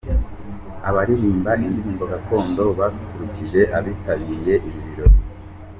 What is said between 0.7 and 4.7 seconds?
Abaririmba indirimbo gakondo basusurukije abitabiriye